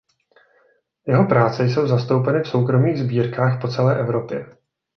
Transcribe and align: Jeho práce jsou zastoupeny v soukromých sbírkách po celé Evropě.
Jeho 1.07 1.25
práce 1.27 1.65
jsou 1.65 1.87
zastoupeny 1.87 2.39
v 2.39 2.47
soukromých 2.47 2.97
sbírkách 2.99 3.61
po 3.61 3.67
celé 3.67 3.99
Evropě. 3.99 4.57